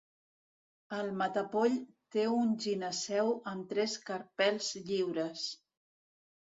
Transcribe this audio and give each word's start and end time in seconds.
El 0.99 1.11
matapoll 1.21 1.75
té 2.17 2.25
un 2.39 2.57
gineceu 2.65 3.33
amb 3.53 3.71
tres 3.75 3.97
carpels 4.11 4.75
lliures. 4.91 5.47